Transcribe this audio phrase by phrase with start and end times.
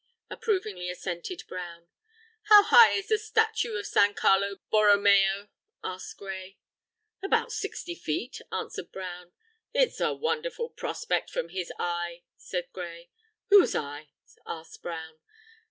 [0.31, 1.87] approvingly assented Brown.
[2.45, 5.49] "How high is the statue of San Carlo Borromeo?"
[5.83, 6.57] asked Gray.
[7.21, 9.31] "About sixty feet," answered Brown.
[9.75, 13.11] "It's a wonderful prospect from his eye," said Gray.
[13.51, 14.09] "Whose eye?"
[14.43, 15.19] asked Brown.